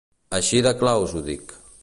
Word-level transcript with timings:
Així 0.37 0.61
de 0.67 0.73
clar 0.81 0.95
us 1.03 1.15
ho 1.15 1.23
dic. 1.31 1.57